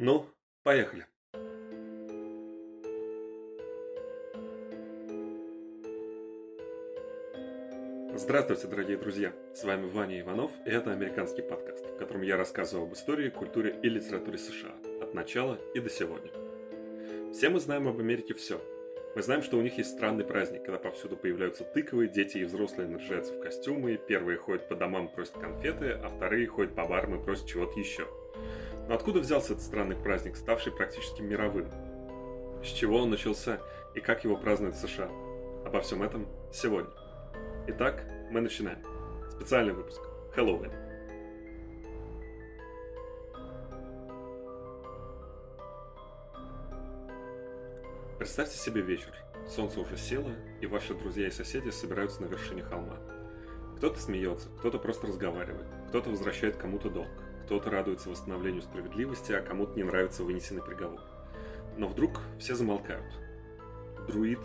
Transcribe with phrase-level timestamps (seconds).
[0.00, 0.26] Ну,
[0.62, 1.06] поехали.
[8.14, 9.32] Здравствуйте, дорогие друзья!
[9.56, 13.76] С вами Ваня Иванов, и это американский подкаст, в котором я рассказываю об истории, культуре
[13.82, 14.72] и литературе США
[15.02, 16.30] от начала и до сегодня.
[17.32, 18.62] Все мы знаем об Америке все.
[19.16, 22.88] Мы знаем, что у них есть странный праздник, когда повсюду появляются тыквы, дети и взрослые
[22.88, 27.20] наряжаются в костюмы, первые ходят по домам и просят конфеты, а вторые ходят по барам
[27.20, 28.06] и просят чего-то еще.
[28.88, 31.68] Но откуда взялся этот странный праздник, ставший практически мировым?
[32.62, 33.60] С чего он начался
[33.94, 35.08] и как его празднуют в США?
[35.64, 36.90] Обо всем этом сегодня.
[37.66, 38.78] Итак, мы начинаем.
[39.30, 40.00] Специальный выпуск.
[40.34, 40.72] Хэллоуин.
[48.18, 49.14] Представьте себе вечер.
[49.48, 52.96] Солнце уже село, и ваши друзья и соседи собираются на вершине холма.
[53.76, 57.08] Кто-то смеется, кто-то просто разговаривает, кто-то возвращает кому-то долг,
[57.48, 61.00] кто-то радуется восстановлению справедливости, а кому-то не нравится вынесенный приговор.
[61.78, 63.10] Но вдруг все замолкают.
[64.06, 64.40] Друид,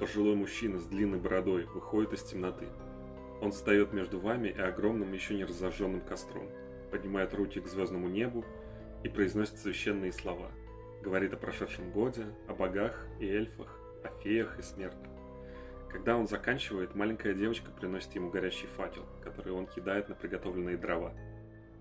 [0.00, 2.66] пожилой мужчина с длинной бородой, выходит из темноты.
[3.42, 6.48] Он встает между вами и огромным еще не разожженным костром,
[6.90, 8.42] поднимает руки к звездному небу
[9.04, 10.50] и произносит священные слова–
[11.02, 13.68] говорит о прошедшем годе, о богах и эльфах,
[14.02, 15.12] о феях и смертных.
[15.90, 21.12] Когда он заканчивает, маленькая девочка приносит ему горящий факел, который он кидает на приготовленные дрова.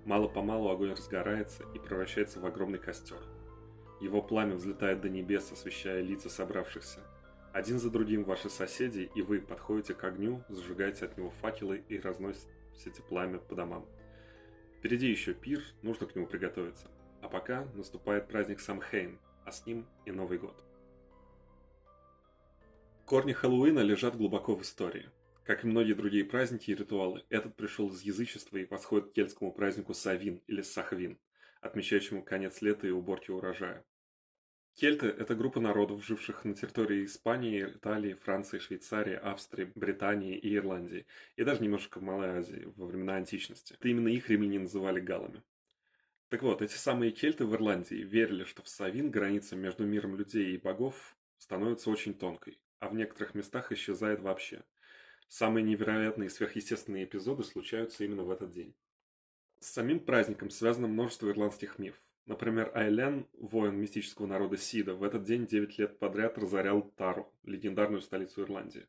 [0.06, 3.20] Мало-помалу огонь разгорается и превращается в огромный костер.
[4.00, 7.00] Его пламя взлетает до небес, освещая лица собравшихся.
[7.54, 12.00] Один за другим ваши соседи и вы подходите к огню, зажигаете от него факелы и
[12.00, 13.88] разносите пламя по домам.
[14.78, 16.88] Впереди еще пир, нужно к нему приготовиться.
[17.22, 20.64] А пока наступает праздник Самхейн, а с ним и Новый год.
[23.06, 25.10] Корни Хэллоуина лежат глубоко в истории.
[25.46, 29.54] Как и многие другие праздники и ритуалы, этот пришел из язычества и восходит к кельтскому
[29.54, 31.20] празднику Савин или Сахвин,
[31.62, 33.86] отмечающему конец лета и уборки урожая.
[34.74, 41.06] Кельты– это группа народов, живших на территории Испании, Италии, Франции, Швейцарии, Австрии, Британии и Ирландии,
[41.36, 43.74] и даже немножко в Малой Азии во времена античности.
[43.74, 45.44] Это именно их римляне называли галами.
[46.30, 50.56] Так вот, эти самые кельты в Ирландии верили, что в Савин граница между миром людей
[50.56, 54.64] и богов становится очень тонкой, а в некоторых местах исчезает вообще.
[55.28, 58.76] Самые невероятные сверхъестественные эпизоды случаются именно в этот день.
[59.60, 62.02] С самим праздником связано множество ирландских мифов.
[62.26, 68.02] Например, Айлен, воин мистического народа Сида, в этот день 9 лет подряд разорял Тару, легендарную
[68.02, 68.88] столицу Ирландии.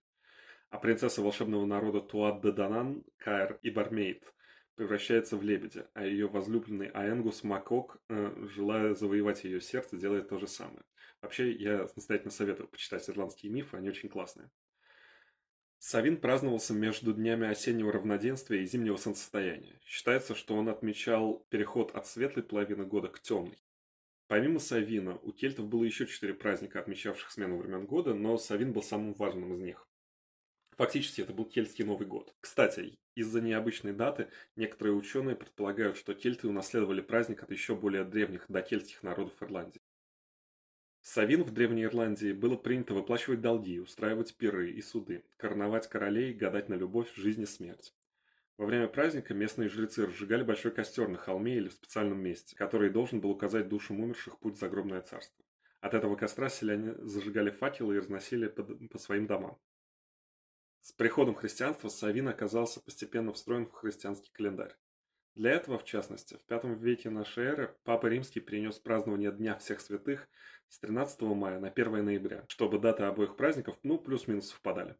[0.71, 4.33] А принцесса волшебного народа Туат-де-Данан, Каэр и Бармейт
[4.75, 10.39] превращается в лебедя, а ее возлюбленный Аэнгус Макок, э, желая завоевать ее сердце, делает то
[10.39, 10.83] же самое.
[11.21, 14.51] Вообще, я настоятельно советую почитать ирландские мифы, они очень классные.
[15.89, 19.81] Савин праздновался между днями осеннего равноденствия и зимнего солнцестояния.
[19.85, 23.57] Считается, что он отмечал переход от светлой половины года к темной.
[24.27, 28.83] Помимо Савина, у кельтов было еще четыре праздника, отмечавших смену времен года, но Савин был
[28.83, 29.89] самым важным из них.
[30.77, 32.35] Фактически это был кельтский Новый год.
[32.41, 38.47] Кстати, из-за необычной даты некоторые ученые предполагают, что кельты унаследовали праздник от еще более древних
[38.49, 39.86] докельтских народов Ирландии.
[41.09, 46.69] Савин в Древней Ирландии было принято выплачивать долги, устраивать пиры и суды, короновать королей, гадать
[46.69, 47.95] на любовь, жизнь и смерть.
[48.57, 52.91] Во время праздника местные жрецы разжигали большой костер на холме или в специальном месте, который
[52.91, 55.45] должен был указать душам умерших путь в загробное царство.
[55.81, 59.61] От этого костра селяне зажигали факелы и разносили по, по своим домам.
[60.81, 64.75] С приходом христианства Савин оказался постепенно встроен в христианский календарь.
[65.37, 69.83] Для этого, в частности, в V веке нашей эры Папа Римский перенес празднование Дня всех
[69.83, 70.31] святых
[70.71, 74.97] с 13 мая на 1 ноября, чтобы даты обоих праздников ну плюс-минус совпадали.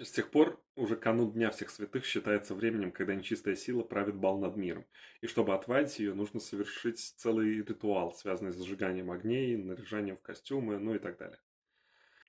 [0.00, 4.40] С тех пор уже канун Дня всех святых считается временем, когда нечистая сила правит бал
[4.40, 4.86] над миром,
[5.20, 10.80] и чтобы отвадить ее, нужно совершить целый ритуал, связанный с зажиганием огней, наряжанием в костюмы,
[10.80, 11.38] ну и так далее.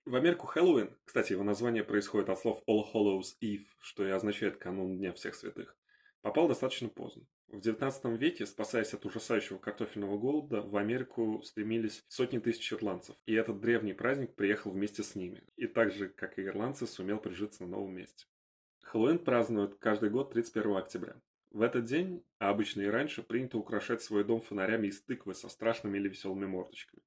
[0.06, 4.58] В Америку Хэллоуин, кстати, его название происходит от слов All Hallows Eve, что и означает
[4.58, 5.76] канун Дня Всех Святых,
[6.24, 7.28] попал достаточно поздно.
[7.50, 13.34] В XIX веке, спасаясь от ужасающего картофельного голода, в Америку стремились сотни тысяч ирландцев, и
[13.34, 17.64] этот древний праздник приехал вместе с ними, и так же, как и ирландцы, сумел прижиться
[17.64, 18.26] на новом месте.
[18.82, 21.22] Хэллоуин празднуют каждый год 31 октября.
[21.52, 25.50] В этот день, а обычно и раньше, принято украшать свой дом фонарями из тыквы со
[25.50, 27.04] страшными или веселыми мордочками.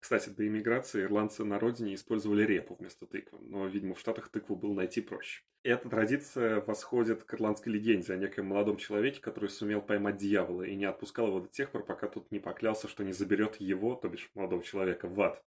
[0.00, 4.56] Кстати, до иммиграции ирландцы на родине использовали репу вместо тыквы, но, видимо, в Штатах тыкву
[4.56, 5.42] было найти проще.
[5.64, 10.76] Эта традиция восходит к ирландской легенде о некоем молодом человеке, который сумел поймать дьявола и
[10.76, 14.08] не отпускал его до тех пор, пока тот не поклялся, что не заберет его, то
[14.08, 15.42] бишь молодого человека, в ад.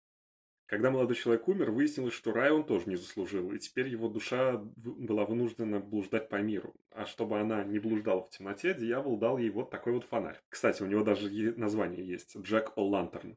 [0.66, 4.56] Когда молодой человек умер, выяснилось, что рай он тоже не заслужил, и теперь его душа
[4.56, 6.74] была вынуждена блуждать по миру.
[6.90, 10.40] А чтобы она не блуждала в темноте, дьявол дал ей вот такой вот фонарь.
[10.48, 13.36] Кстати, у него даже название есть– Джек О'Лантерн.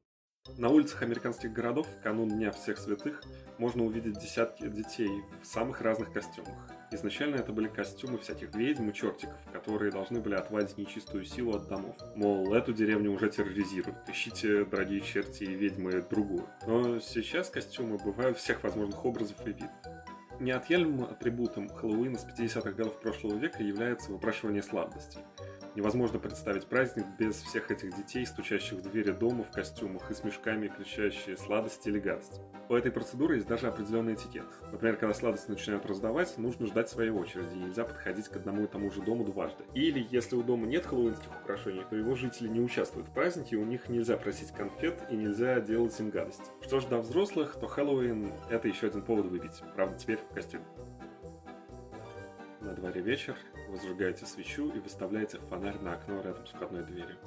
[0.59, 3.23] На улицах американских городов в канун Дня всех святых
[3.57, 5.09] можно увидеть десятки детей
[5.41, 6.53] в самых разных костюмах.
[6.91, 11.67] Изначально это были костюмы всяких ведьм и чертиков, которые должны были отвадить нечистую силу от
[11.67, 11.95] домов.
[12.15, 16.45] Мол, эту деревню уже терроризируют, ищите, дорогие черти и ведьмы, другую.
[16.65, 19.69] Но сейчас костюмы бывают всех возможных образов и видов.
[20.39, 25.19] Неотъемлемым атрибутом Хэллоуина с 50-х годов прошлого века является выпрашивание сладостей.
[25.75, 30.23] Невозможно представить праздник без всех этих детей, стучащих в двери дома в костюмах и с
[30.23, 32.41] мешками, кричащие сладости или гадости.
[32.69, 34.45] У этой процедуры есть даже определенный этикет.
[34.71, 38.67] Например, когда сладости начинают раздавать, нужно ждать своей очереди, и нельзя подходить к одному и
[38.67, 39.63] тому же дому дважды.
[39.73, 43.65] Или, если у дома нет хэллоуинских украшений, то его жители не участвуют в празднике, у
[43.65, 46.43] них нельзя просить конфет и нельзя делать им гадость.
[46.61, 50.65] Что ж до взрослых, то Хэллоуин– это еще один повод выпить, правда теперь в костюме.
[52.61, 53.35] На дворе вечер,
[53.69, 57.17] вы зажигаете свечу и выставляете фонарь на окно рядом с входной дверью.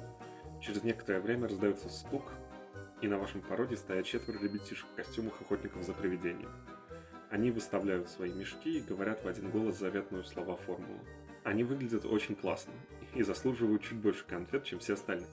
[0.61, 2.23] Через некоторое время раздается стук,
[3.01, 6.51] и на вашем пороге стоят четверо ребятишек в костюмах охотников за привидением.
[7.29, 10.99] Они выставляют свои мешки и говорят в один голос заветную слова-формулу.
[11.43, 12.73] Они выглядят очень классно
[13.15, 15.27] и заслуживают чуть больше конфет, чем все остальные.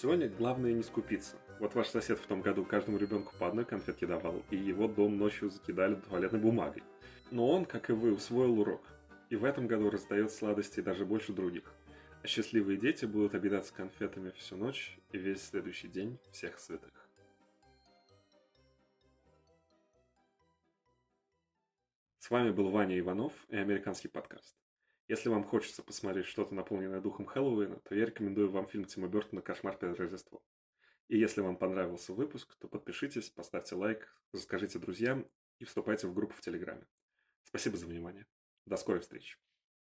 [0.00, 1.36] Сегодня главное не скупиться.
[1.58, 5.18] Вот ваш сосед в том году каждому ребенку по одной конфетке давал, и его дом
[5.18, 6.82] ночью закидали туалетной бумагой.
[7.30, 8.82] Но он, как и вы, усвоил урок–
[9.30, 11.72] и в этом году раздает сладости даже больше других.
[12.22, 17.08] А счастливые дети будут обедаться конфетами всю ночь и весь следующий день всех святых.
[22.18, 24.56] С вами был Ваня Иванов и американский подкаст.
[25.10, 29.42] Если вам хочется посмотреть что-то наполненное духом Хэллоуина, то я рекомендую вам фильм Тима Бертона
[29.42, 30.40] «Кошмар перед Рождеством».
[31.08, 35.26] И если вам понравился выпуск, то подпишитесь, поставьте лайк, расскажите друзьям
[35.58, 36.86] и вступайте в группу в Телеграме.
[37.42, 38.24] Спасибо за внимание.
[38.66, 39.36] До скорой встречи.